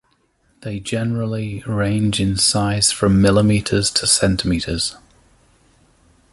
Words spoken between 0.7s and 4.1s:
generally range in size from millimeters to